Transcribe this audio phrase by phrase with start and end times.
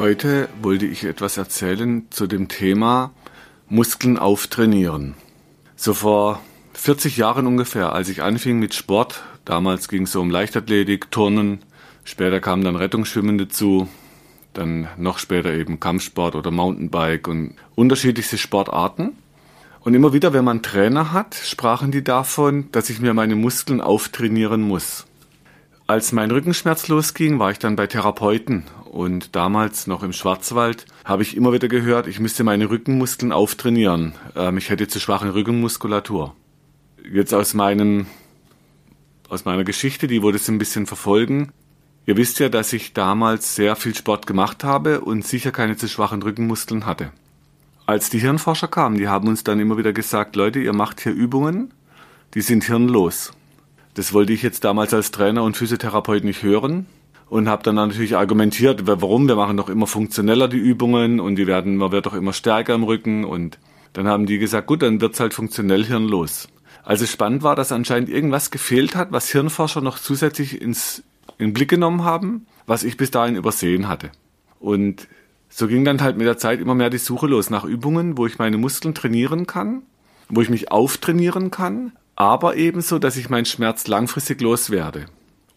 [0.00, 3.10] Heute wollte ich etwas erzählen zu dem Thema
[3.68, 5.14] Muskeln auftrainieren.
[5.76, 6.40] So vor
[6.72, 11.58] 40 Jahren ungefähr, als ich anfing mit Sport, damals ging es so um Leichtathletik, Turnen,
[12.02, 13.88] später kam dann Rettungsschwimmen dazu,
[14.54, 19.12] dann noch später eben Kampfsport oder Mountainbike und unterschiedlichste Sportarten.
[19.80, 23.82] Und immer wieder, wenn man Trainer hat, sprachen die davon, dass ich mir meine Muskeln
[23.82, 25.04] auftrainieren muss.
[25.86, 31.22] Als mein Rückenschmerz losging, war ich dann bei Therapeuten und damals noch im Schwarzwald habe
[31.22, 34.14] ich immer wieder gehört, ich müsste meine Rückenmuskeln auftrainieren.
[34.34, 36.34] Ähm, ich hätte zu schwache Rückenmuskulatur.
[37.08, 38.06] Jetzt aus meinem,
[39.28, 41.52] aus meiner Geschichte, die wurde es ein bisschen verfolgen.
[42.04, 45.86] Ihr wisst ja, dass ich damals sehr viel Sport gemacht habe und sicher keine zu
[45.86, 47.12] schwachen Rückenmuskeln hatte.
[47.86, 51.12] Als die Hirnforscher kamen, die haben uns dann immer wieder gesagt, Leute, ihr macht hier
[51.12, 51.72] Übungen,
[52.34, 53.30] die sind hirnlos.
[53.94, 56.86] Das wollte ich jetzt damals als Trainer und Physiotherapeut nicht hören
[57.30, 61.46] und habe dann natürlich argumentiert, warum wir machen doch immer funktioneller die Übungen und die
[61.46, 63.58] werden, man wird doch immer stärker im Rücken und
[63.92, 66.48] dann haben die gesagt, gut, dann wird's halt funktionell hirnlos.
[66.82, 71.04] Also spannend war, dass anscheinend irgendwas gefehlt hat, was Hirnforscher noch zusätzlich ins,
[71.38, 74.10] in den Blick genommen haben, was ich bis dahin übersehen hatte.
[74.58, 75.06] Und
[75.48, 78.26] so ging dann halt mit der Zeit immer mehr die Suche los nach Übungen, wo
[78.26, 79.82] ich meine Muskeln trainieren kann,
[80.28, 85.06] wo ich mich auftrainieren kann, aber ebenso, dass ich meinen Schmerz langfristig loswerde.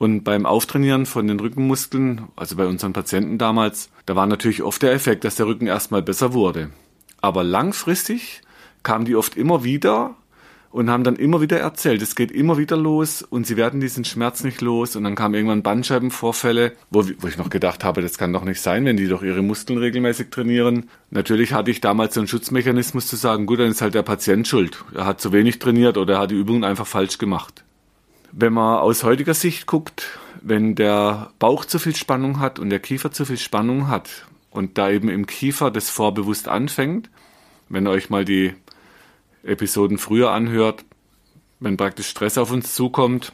[0.04, 4.82] Und beim Auftrainieren von den Rückenmuskeln, also bei unseren Patienten damals, da war natürlich oft
[4.82, 6.72] der Effekt, dass der Rücken erstmal besser wurde.
[7.22, 8.42] Aber langfristig
[8.84, 10.18] kamen die oft immer wieder
[10.72, 14.04] und haben dann immer wieder erzählt, es geht immer wieder los und sie werden diesen
[14.04, 14.98] Schmerz nicht los.
[14.98, 18.60] Und dann kamen irgendwann Bandscheibenvorfälle, wo, wo ich noch gedacht habe, das kann doch nicht
[18.60, 20.90] sein, wenn die doch ihre Muskeln regelmäßig trainieren.
[21.12, 24.50] Natürlich hatte ich damals so einen Schutzmechanismus zu sagen, gut, dann ist halt der Patient
[24.50, 24.84] schuld.
[24.94, 27.63] Er hat zu wenig trainiert oder er hat die Übungen einfach falsch gemacht.
[28.36, 32.80] Wenn man aus heutiger Sicht guckt, wenn der Bauch zu viel Spannung hat und der
[32.80, 37.12] Kiefer zu viel Spannung hat und da eben im Kiefer das vorbewusst anfängt,
[37.70, 38.56] wenn ihr euch mal die
[39.44, 40.84] Episoden früher anhört,
[41.60, 43.34] wenn praktisch Stress auf uns zukommt,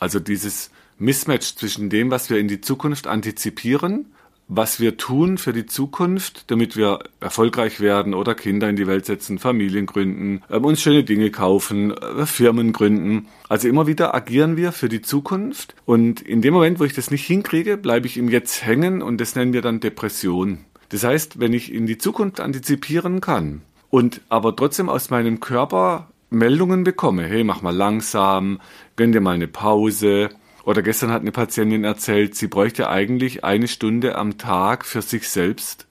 [0.00, 4.06] also dieses Mismatch zwischen dem, was wir in die Zukunft antizipieren
[4.48, 9.06] was wir tun für die Zukunft, damit wir erfolgreich werden oder Kinder in die Welt
[9.06, 13.28] setzen, Familien gründen, äh, uns schöne Dinge kaufen, äh, Firmen gründen.
[13.48, 17.10] Also immer wieder agieren wir für die Zukunft und in dem Moment, wo ich das
[17.10, 20.58] nicht hinkriege, bleibe ich im Jetzt hängen und das nennen wir dann Depression.
[20.90, 26.08] Das heißt, wenn ich in die Zukunft antizipieren kann und aber trotzdem aus meinem Körper
[26.28, 28.60] Meldungen bekomme, hey, mach mal langsam,
[28.96, 30.30] gönn dir mal eine Pause,
[30.64, 35.28] oder gestern hat eine Patientin erzählt, sie bräuchte eigentlich eine Stunde am Tag für sich
[35.28, 35.86] selbst.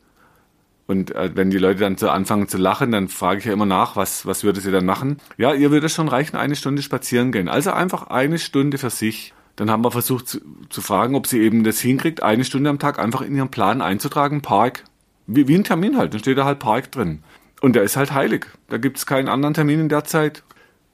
[0.87, 3.65] Und äh, wenn die Leute dann so anfangen zu lachen, dann frage ich ja immer
[3.65, 5.17] nach, was, was würde sie dann machen?
[5.37, 7.47] Ja, ihr würde schon reichen, eine Stunde spazieren gehen.
[7.47, 9.33] Also einfach eine Stunde für sich.
[9.55, 10.39] Dann haben wir versucht zu,
[10.69, 13.81] zu fragen, ob sie eben das hinkriegt, eine Stunde am Tag einfach in ihren Plan
[13.81, 14.83] einzutragen, Park.
[15.27, 17.23] Wie, wie ein Termin halt, dann steht da halt Park drin.
[17.61, 18.47] Und der ist halt heilig.
[18.69, 20.43] Da gibt es keinen anderen Termin in der Zeit.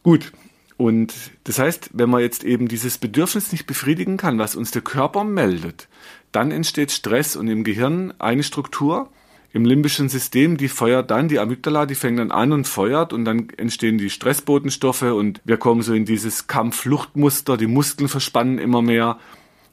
[0.03, 0.31] Gut,
[0.77, 4.83] und das heißt, wenn man jetzt eben dieses Bedürfnis nicht befriedigen kann, was uns der
[4.83, 5.87] Körper meldet,
[6.31, 9.09] dann entsteht Stress und im Gehirn eine Struktur,
[9.53, 13.25] im limbischen System, die feuert dann, die Amygdala, die fängt dann an und feuert und
[13.25, 18.83] dann entstehen die Stressbotenstoffe und wir kommen so in dieses Kampf-Fluchtmuster, die Muskeln verspannen immer
[18.83, 19.17] mehr,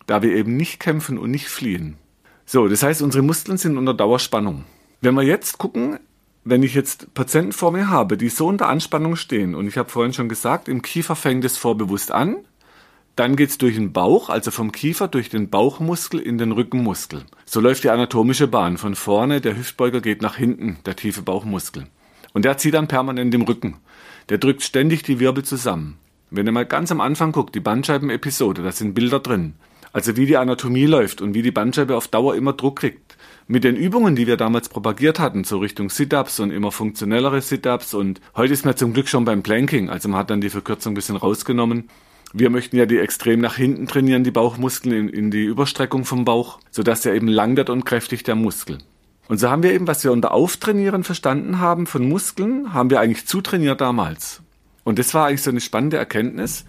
[0.07, 1.99] da wir eben nicht kämpfen und nicht fliehen.
[2.47, 4.65] So, das heißt, unsere Muskeln sind unter Dauerspannung.
[5.03, 5.99] Wenn wir jetzt gucken,
[6.45, 9.89] wenn ich jetzt Patienten vor mir habe, die so unter Anspannung stehen, und ich habe
[9.89, 12.37] vorhin schon gesagt, im Kiefer fängt es vorbewusst an,
[13.17, 17.25] dann geht's durch den Bauch, also vom Kiefer durch den Bauchmuskel in den Rückenmuskel.
[17.47, 18.77] So läuft die anatomische Bahn.
[18.77, 21.87] Von vorne, der Hüftbeuger geht nach hinten, der tiefe Bauchmuskel.
[22.33, 23.77] Und der zieht dann permanent im Rücken.
[24.31, 25.97] Der drückt ständig die Wirbel zusammen.
[26.31, 29.55] Wenn ihr mal ganz am Anfang guckt, die Bandscheiben-Episode, da sind Bilder drin.
[29.93, 33.65] Also wie die Anatomie läuft und wie die Bandscheibe auf Dauer immer Druck kriegt mit
[33.65, 38.21] den Übungen, die wir damals propagiert hatten, so Richtung Sit-Ups und immer funktionellere Sit-Ups und
[38.37, 40.95] heute ist man zum Glück schon beim Planking, also man hat dann die Verkürzung ein
[40.95, 41.89] bisschen rausgenommen.
[42.33, 46.25] Wir möchten ja die extrem nach hinten trainieren, die Bauchmuskeln in, in die Überstreckung vom
[46.25, 48.79] Bauch, sodass der eben lang wird und kräftig der Muskel.
[49.29, 53.01] Und so haben wir eben, was wir unter Auftrainieren verstanden haben von Muskeln, haben wir
[53.01, 54.43] eigentlich zutrainiert damals.
[54.83, 56.65] Und das war eigentlich so eine spannende Erkenntnis.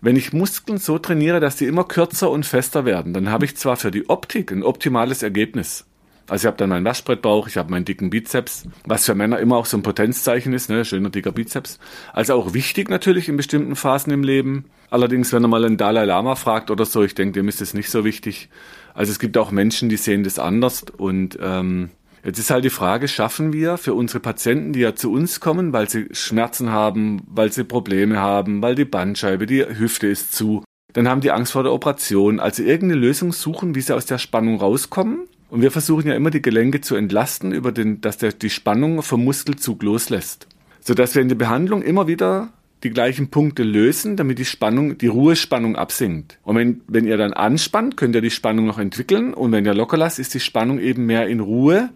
[0.00, 3.56] Wenn ich Muskeln so trainiere, dass sie immer kürzer und fester werden, dann habe ich
[3.56, 5.86] zwar für die Optik ein optimales Ergebnis.
[6.30, 9.56] Also ich habe dann meinen Waschbrettbauch, ich habe meinen dicken Bizeps, was für Männer immer
[9.56, 10.84] auch so ein Potenzzeichen ist, ne?
[10.84, 11.80] schöner dicker Bizeps.
[12.12, 14.66] Also auch wichtig natürlich in bestimmten Phasen im Leben.
[14.90, 17.74] Allerdings, wenn er mal einen Dalai Lama fragt oder so, ich denke, dem ist es
[17.74, 18.48] nicht so wichtig.
[18.94, 21.90] Also es gibt auch Menschen, die sehen das anders und ähm,
[22.22, 25.72] Jetzt ist halt die Frage, schaffen wir für unsere Patienten, die ja zu uns kommen,
[25.72, 30.62] weil sie Schmerzen haben, weil sie Probleme haben, weil die Bandscheibe, die Hüfte ist zu,
[30.92, 32.38] dann haben die Angst vor der Operation.
[32.38, 35.28] Also irgendeine Lösung suchen, wie sie aus der Spannung rauskommen.
[35.50, 39.02] Und wir versuchen ja immer die Gelenke zu entlasten, über den, dass der die Spannung
[39.02, 40.46] vom Muskelzug loslässt.
[40.80, 42.52] Sodass wir in der Behandlung immer wieder
[42.82, 46.38] die gleichen Punkte lösen, damit die Spannung, die Ruhespannung absinkt.
[46.42, 49.34] Und wenn, wenn ihr dann anspannt, könnt ihr die Spannung noch entwickeln.
[49.34, 51.90] Und wenn ihr locker lasst, ist die Spannung eben mehr in Ruhe.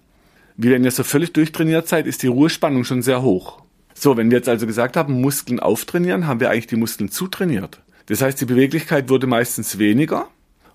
[0.57, 3.63] Wie wenn ihr so völlig durchtrainiert seid, ist die Ruhespannung schon sehr hoch.
[3.95, 7.81] So, wenn wir jetzt also gesagt haben, Muskeln auftrainieren, haben wir eigentlich die Muskeln zutrainiert.
[8.07, 10.29] Das heißt, die Beweglichkeit wurde meistens weniger.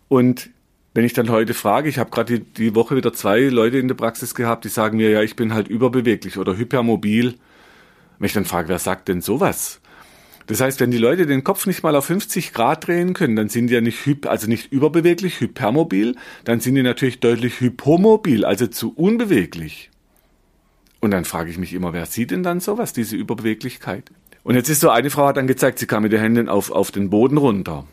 [0.08, 0.50] Und
[0.94, 3.88] wenn ich dann heute frage, ich habe gerade die, die Woche wieder zwei Leute in
[3.88, 7.36] der Praxis gehabt, die sagen mir, ja, ich bin halt überbeweglich oder hypermobil.
[8.18, 9.82] Wenn ich dann frage, wer sagt denn sowas?
[10.48, 13.50] Das heißt, wenn die Leute den Kopf nicht mal auf 50 Grad drehen können, dann
[13.50, 18.44] sind die ja nicht hyp, also nicht überbeweglich, hypermobil, dann sind die natürlich deutlich hypomobil,
[18.44, 19.92] also zu unbeweglich.
[21.02, 24.12] Und dann frage ich mich immer, wer sieht denn dann sowas, diese Überbeweglichkeit?
[24.44, 26.72] Und jetzt ist so, eine Frau hat dann gezeigt, sie kam mit den Händen auf,
[26.72, 27.86] auf den Boden runter.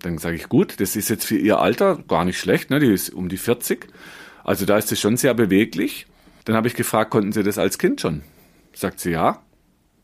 [0.00, 2.78] Dann sage ich, gut, das ist jetzt für ihr Alter gar nicht schlecht, ne?
[2.78, 3.88] die ist um die 40.
[4.44, 6.06] Also da ist sie schon sehr beweglich.
[6.44, 8.22] Dann habe ich gefragt, konnten Sie das als Kind schon?
[8.72, 9.42] Sagt sie ja.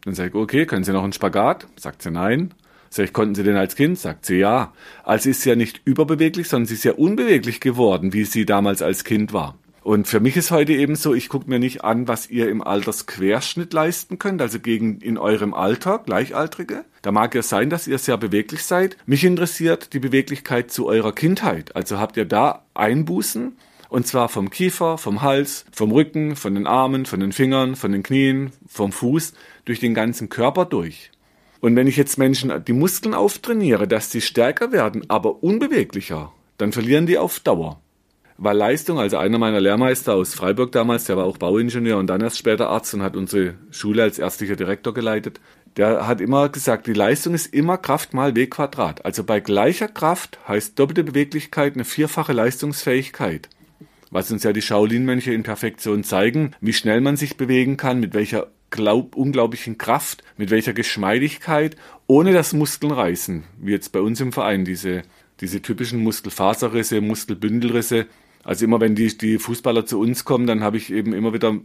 [0.05, 1.67] Dann sage ich, okay, können Sie noch einen Spagat?
[1.77, 2.53] Sagt sie nein.
[2.91, 3.99] Sag ich, konnten Sie den als Kind?
[3.99, 4.73] Sagt sie ja.
[5.03, 8.83] Also ist sie ja nicht überbeweglich, sondern sie ist ja unbeweglich geworden, wie sie damals
[8.83, 9.57] als Kind war.
[9.85, 12.63] Und für mich ist heute eben so, ich gucke mir nicht an, was ihr im
[12.63, 16.87] Altersquerschnitt leisten könnt, also gegen in eurem Alter, Gleichaltrige.
[17.03, 18.97] Da mag ja sein, dass ihr sehr beweglich seid.
[19.05, 21.77] Mich interessiert die Beweglichkeit zu eurer Kindheit.
[21.77, 23.59] Also habt ihr da Einbußen?
[23.91, 27.93] Und zwar vom Kiefer, vom Hals, vom Rücken, von den Armen, von den Fingern, von
[27.93, 29.35] den Knien, vom Fuß,
[29.67, 31.11] durch den ganzen Körper durch.
[31.61, 36.73] Und wenn ich jetzt Menschen die Muskeln auftrainiere, dass sie stärker werden, aber unbeweglicher, dann
[36.73, 37.84] verlieren die auf Dauer.
[38.37, 42.21] Weil Leistung, also einer meiner Lehrmeister aus Freiburg damals, der war auch Bauingenieur und dann
[42.21, 45.41] erst später Arzt und hat unsere Schule als ärztlicher Direktor geleitet,
[45.77, 49.05] der hat immer gesagt, die Leistung ist immer Kraft mal W Quadrat.
[49.05, 53.49] Also bei gleicher Kraft heißt doppelte Beweglichkeit eine vierfache Leistungsfähigkeit
[54.15, 58.15] was uns ja die Shaolin-Mönche in Perfektion zeigen, wie schnell man sich bewegen kann, mit
[58.15, 61.75] welcher glaub, unglaublichen Kraft, mit welcher Geschmeidigkeit,
[62.07, 65.03] ohne das Muskeln reißen, wie jetzt bei uns im Verein, diese,
[65.41, 68.07] diese typischen Muskelfaserrisse, Muskelbündelrisse.
[68.45, 71.57] Also immer wenn die, die Fußballer zu uns kommen, dann habe ich eben immer wieder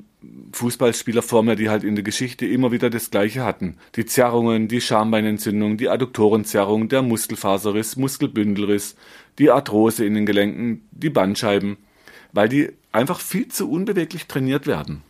[0.53, 3.77] Fußballspieler vor mir, die halt in der Geschichte immer wieder das Gleiche hatten.
[3.95, 8.95] Die Zerrungen, die Schambeinentzündung, die Adduktorenzerrung, der Muskelfaserriss, Muskelbündelriss,
[9.37, 11.77] die Arthrose in den Gelenken, die Bandscheiben
[12.31, 15.01] weil die einfach viel zu unbeweglich trainiert werden.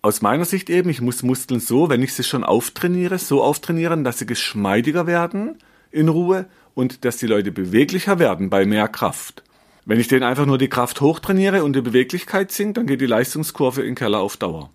[0.00, 4.04] Aus meiner Sicht eben, ich muss Muskeln so, wenn ich sie schon auftrainiere, so auftrainieren,
[4.04, 5.58] dass sie geschmeidiger werden
[5.90, 9.44] in Ruhe und dass die Leute beweglicher werden bei mehr Kraft.
[9.84, 13.06] Wenn ich denen einfach nur die Kraft hochtrainiere und die Beweglichkeit sinkt, dann geht die
[13.06, 14.70] Leistungskurve in den Keller auf Dauer.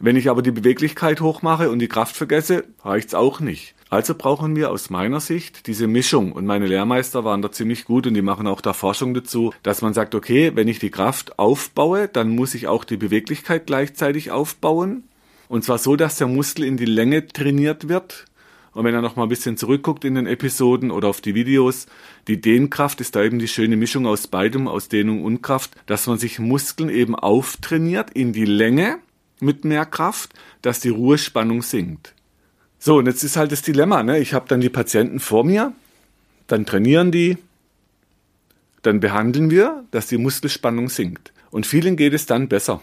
[0.00, 3.74] Wenn ich aber die Beweglichkeit hochmache und die Kraft vergesse, reicht's auch nicht.
[3.88, 6.32] Also brauchen wir aus meiner Sicht diese Mischung.
[6.32, 9.82] Und meine Lehrmeister waren da ziemlich gut und die machen auch da Forschung dazu, dass
[9.82, 14.30] man sagt, okay, wenn ich die Kraft aufbaue, dann muss ich auch die Beweglichkeit gleichzeitig
[14.30, 15.04] aufbauen.
[15.48, 18.26] Und zwar so, dass der Muskel in die Länge trainiert wird.
[18.72, 21.86] Und wenn er noch mal ein bisschen zurückguckt in den Episoden oder auf die Videos,
[22.28, 26.06] die Dehnkraft ist da eben die schöne Mischung aus beidem, aus Dehnung und Kraft, dass
[26.06, 28.98] man sich Muskeln eben auftrainiert in die Länge
[29.40, 32.14] mit mehr Kraft, dass die Ruhespannung sinkt.
[32.78, 34.18] So, und jetzt ist halt das Dilemma, ne?
[34.20, 35.72] Ich habe dann die Patienten vor mir,
[36.46, 37.36] dann trainieren die,
[38.82, 41.32] dann behandeln wir, dass die Muskelspannung sinkt.
[41.50, 42.80] Und vielen geht es dann besser.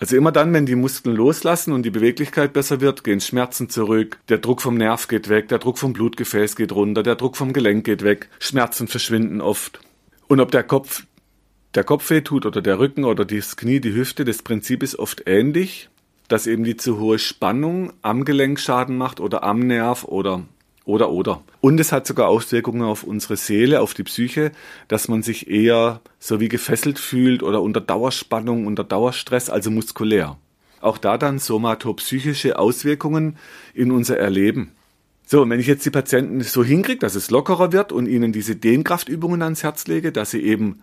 [0.00, 4.18] Also immer dann, wenn die Muskeln loslassen und die Beweglichkeit besser wird, gehen Schmerzen zurück,
[4.28, 7.52] der Druck vom Nerv geht weg, der Druck vom Blutgefäß geht runter, der Druck vom
[7.52, 9.80] Gelenk geht weg, Schmerzen verschwinden oft.
[10.26, 11.06] Und ob der Kopf,
[11.74, 14.98] der Kopf weh tut oder der Rücken oder das Knie, die Hüfte, das Prinzip ist
[14.98, 15.88] oft ähnlich
[16.28, 20.44] dass eben die zu hohe Spannung am Gelenk Schaden macht oder am Nerv oder
[20.84, 21.42] oder oder.
[21.60, 24.52] Und es hat sogar Auswirkungen auf unsere Seele, auf die Psyche,
[24.88, 30.36] dass man sich eher so wie gefesselt fühlt oder unter Dauerspannung, unter Dauerstress, also muskulär.
[30.80, 33.36] Auch da dann somatopsychische Auswirkungen
[33.72, 34.72] in unser Erleben.
[35.26, 38.32] So, und wenn ich jetzt die Patienten so hinkriege, dass es lockerer wird und ihnen
[38.32, 40.82] diese Dehnkraftübungen ans Herz lege, dass sie eben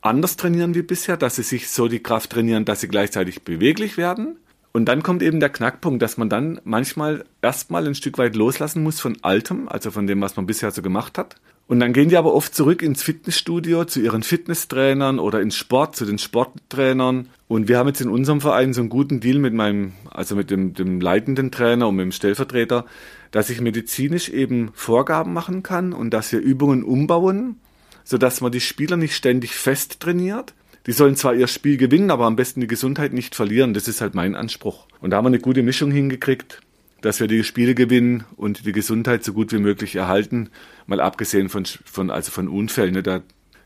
[0.00, 3.96] anders trainieren wie bisher, dass sie sich so die Kraft trainieren, dass sie gleichzeitig beweglich
[3.96, 4.38] werden,
[4.76, 8.82] und dann kommt eben der Knackpunkt, dass man dann manchmal erstmal ein Stück weit loslassen
[8.82, 11.36] muss von Altem, also von dem, was man bisher so gemacht hat.
[11.66, 15.96] Und dann gehen die aber oft zurück ins Fitnessstudio zu ihren Fitnesstrainern oder ins Sport,
[15.96, 17.30] zu den Sporttrainern.
[17.48, 20.50] Und wir haben jetzt in unserem Verein so einen guten Deal mit meinem, also mit
[20.50, 22.84] dem, dem leitenden Trainer und mit dem Stellvertreter,
[23.30, 27.56] dass ich medizinisch eben Vorgaben machen kann und dass wir Übungen umbauen,
[28.04, 30.52] sodass man die Spieler nicht ständig fest trainiert.
[30.86, 33.74] Die sollen zwar ihr Spiel gewinnen, aber am besten die Gesundheit nicht verlieren.
[33.74, 34.86] Das ist halt mein Anspruch.
[35.00, 36.60] Und da haben wir eine gute Mischung hingekriegt
[37.00, 40.50] dass wir die Spiele gewinnen und die Gesundheit so gut wie möglich erhalten.
[40.86, 42.94] Mal abgesehen von, von, also von Unfällen.
[42.94, 43.22] Ne, da,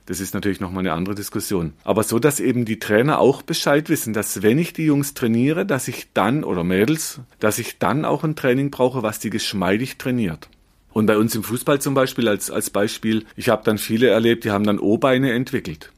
[0.07, 1.73] das ist natürlich nochmal eine andere Diskussion.
[1.85, 5.65] Aber so, dass eben die Trainer auch Bescheid wissen, dass wenn ich die Jungs trainiere,
[5.65, 9.97] dass ich dann, oder Mädels, dass ich dann auch ein Training brauche, was die geschmeidig
[9.97, 10.49] trainiert.
[10.93, 14.45] Und bei uns im Fußball zum Beispiel als, als Beispiel, ich habe dann viele erlebt,
[14.45, 15.93] die haben dann O-Beine entwickelt.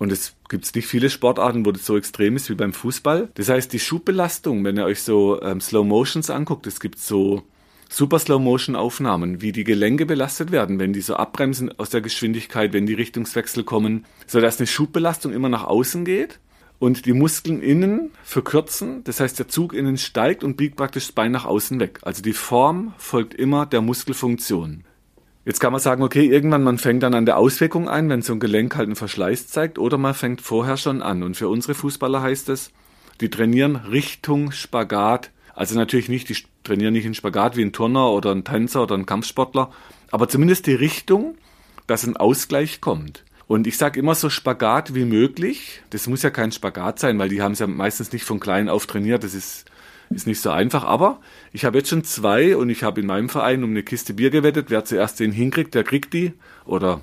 [0.00, 3.28] Und es gibt nicht viele Sportarten, wo das so extrem ist wie beim Fußball.
[3.34, 7.42] Das heißt, die Schubbelastung, wenn ihr euch so ähm, Slow Motions anguckt, es gibt so
[7.90, 12.00] super Slow Motion Aufnahmen, wie die Gelenke belastet werden, wenn die so abbremsen aus der
[12.00, 16.40] Geschwindigkeit, wenn die Richtungswechsel kommen, so dass eine Schubbelastung immer nach außen geht
[16.78, 19.04] und die Muskeln innen verkürzen.
[19.04, 21.98] Das heißt, der Zug innen steigt und biegt praktisch das Bein nach außen weg.
[22.00, 24.84] Also die Form folgt immer der Muskelfunktion.
[25.44, 28.34] Jetzt kann man sagen, okay, irgendwann man fängt dann an der Auswirkung ein, wenn so
[28.34, 31.22] ein Gelenk halt einen Verschleiß zeigt, oder man fängt vorher schon an.
[31.22, 32.72] Und für unsere Fußballer heißt es,
[33.20, 35.30] die trainieren Richtung Spagat.
[35.54, 38.96] Also natürlich nicht, die trainieren nicht in Spagat wie ein Turner oder ein Tänzer oder
[38.96, 39.70] ein Kampfsportler,
[40.10, 41.36] aber zumindest die Richtung,
[41.86, 43.24] dass ein Ausgleich kommt.
[43.46, 45.82] Und ich sage immer so Spagat wie möglich.
[45.90, 48.68] Das muss ja kein Spagat sein, weil die haben es ja meistens nicht von klein
[48.68, 49.24] auf trainiert.
[49.24, 49.64] Das ist
[50.10, 51.20] ist nicht so einfach, aber
[51.52, 54.30] ich habe jetzt schon zwei und ich habe in meinem Verein um eine Kiste Bier
[54.30, 54.66] gewettet.
[54.68, 56.32] Wer zuerst den hinkriegt, der kriegt die.
[56.64, 57.00] Oder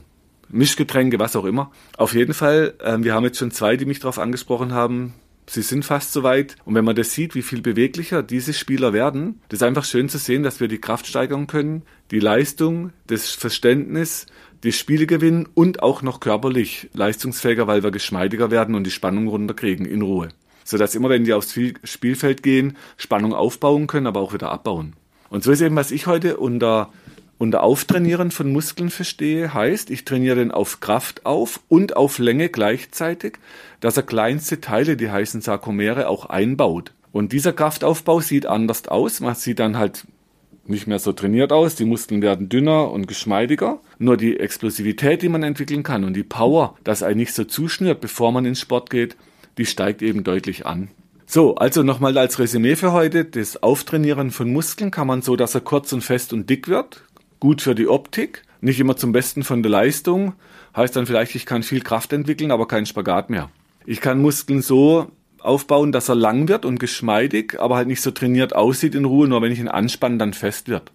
[0.49, 1.71] Mischgetränke, was auch immer.
[1.97, 5.13] Auf jeden Fall, äh, wir haben jetzt schon zwei, die mich darauf angesprochen haben.
[5.49, 6.57] Sie sind fast so weit.
[6.65, 10.09] Und wenn man das sieht, wie viel beweglicher diese Spieler werden, das ist einfach schön
[10.09, 14.25] zu sehen, dass wir die Kraft steigern können, die Leistung, das Verständnis,
[14.63, 19.27] die Spiele gewinnen und auch noch körperlich leistungsfähiger, weil wir geschmeidiger werden und die Spannung
[19.29, 20.29] runterkriegen in Ruhe
[20.67, 24.93] sodass immer, wenn die aufs Spielfeld gehen, Spannung aufbauen können, aber auch wieder abbauen.
[25.29, 26.91] Und so ist eben, was ich heute unter,
[27.37, 32.49] unter Auftrainieren von Muskeln verstehe, heißt, ich trainiere den auf Kraft auf und auf Länge
[32.49, 33.37] gleichzeitig,
[33.79, 36.91] dass er kleinste Teile, die heißen Sarkomere, auch einbaut.
[37.13, 39.21] Und dieser Kraftaufbau sieht anders aus.
[39.21, 40.05] Man sieht dann halt
[40.65, 43.79] nicht mehr so trainiert aus, die Muskeln werden dünner und geschmeidiger.
[43.99, 48.01] Nur die Explosivität, die man entwickeln kann und die Power, dass er nicht so zuschnürt,
[48.01, 49.15] bevor man ins Sport geht,
[49.57, 50.89] die steigt eben deutlich an.
[51.25, 53.25] So, also nochmal als Resümee für heute.
[53.25, 57.03] Das Auftrainieren von Muskeln kann man so, dass er kurz und fest und dick wird.
[57.41, 58.43] Gut für die Optik.
[58.61, 60.33] Nicht immer zum Besten von der Leistung.
[60.75, 63.49] Heißt dann vielleicht, ich kann viel Kraft entwickeln, aber keinen Spagat mehr.
[63.85, 68.11] Ich kann Muskeln so aufbauen, dass er lang wird und geschmeidig, aber halt nicht so
[68.11, 70.91] trainiert aussieht in Ruhe, nur wenn ich ihn anspanne, dann fest wird.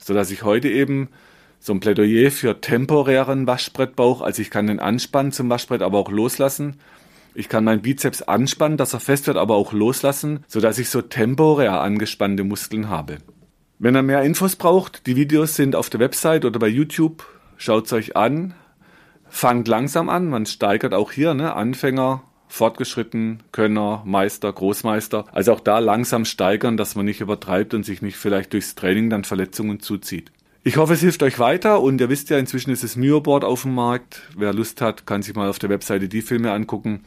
[0.00, 1.08] So dass ich heute eben
[1.60, 6.10] so ein Plädoyer für temporären Waschbrettbauch, also ich kann den anspannen zum Waschbrett, aber auch
[6.10, 6.76] loslassen
[7.34, 11.02] ich kann meinen Bizeps anspannen, dass er fest wird, aber auch loslassen, sodass ich so
[11.02, 13.18] temporär angespannte Muskeln habe.
[13.78, 17.24] Wenn ihr mehr Infos braucht, die Videos sind auf der Website oder bei YouTube.
[17.56, 18.54] Schaut's euch an.
[19.28, 20.28] Fangt langsam an.
[20.28, 21.54] Man steigert auch hier, ne?
[21.54, 25.26] Anfänger, Fortgeschritten, Könner, Meister, Großmeister.
[25.32, 29.10] Also auch da langsam steigern, dass man nicht übertreibt und sich nicht vielleicht durchs Training
[29.10, 30.32] dann Verletzungen zuzieht.
[30.64, 33.62] Ich hoffe, es hilft euch weiter und ihr wisst ja, inzwischen ist das Mio-Board auf
[33.62, 34.22] dem Markt.
[34.36, 37.04] Wer Lust hat, kann sich mal auf der Webseite die Filme angucken.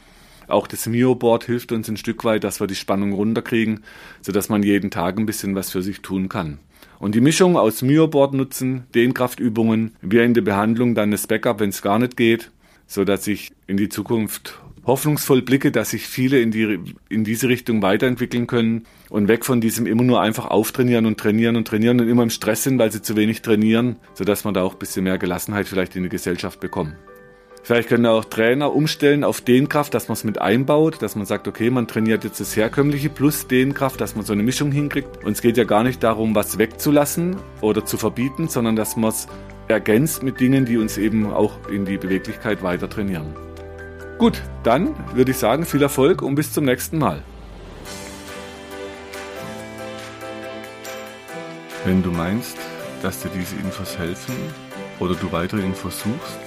[0.48, 3.84] Auch das Mio-Board hilft uns ein Stück weit, dass wir die Spannung runterkriegen,
[4.22, 6.60] sodass man jeden Tag ein bisschen was für sich tun kann.
[6.98, 11.70] Und die Mischung aus Mio-Board nutzen, Dehnkraftübungen, wir in der Behandlung dann das Backup, wenn
[11.70, 12.52] es gar nicht geht,
[12.88, 17.82] sodass ich in die Zukunft hoffnungsvoll blicke, dass sich viele in, die, in diese Richtung
[17.82, 22.08] weiterentwickeln können und weg von diesem immer nur einfach auftrainieren und trainieren und trainieren und
[22.08, 25.04] immer im Stress sind, weil sie zu wenig trainieren, sodass man da auch ein bisschen
[25.04, 26.96] mehr Gelassenheit vielleicht in die Gesellschaft bekommt.
[27.64, 31.48] Vielleicht können auch Trainer umstellen auf Dehnkraft, dass man es mit einbaut, dass man sagt,
[31.48, 35.24] okay, man trainiert jetzt das herkömmliche plus Dehnkraft, dass man so eine Mischung hinkriegt.
[35.24, 39.12] Und es geht ja gar nicht darum, was wegzulassen oder zu verbieten, sondern dass man
[39.12, 39.28] es
[39.68, 43.51] ergänzt mit Dingen, die uns eben auch in die Beweglichkeit weiter trainieren.
[44.22, 47.24] Gut, dann würde ich sagen, viel Erfolg und bis zum nächsten Mal.
[51.86, 52.56] Wenn du meinst,
[53.02, 54.36] dass dir diese Infos helfen
[55.00, 56.38] oder du weitere Infos suchst,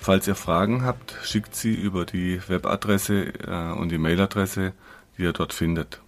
[0.03, 4.73] Falls ihr Fragen habt, schickt sie über die Webadresse äh, und die Mailadresse,
[5.17, 6.01] die ihr dort findet.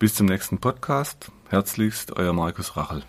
[0.00, 1.30] Bis zum nächsten Podcast.
[1.48, 3.04] Herzlichst, euer Markus Rachel.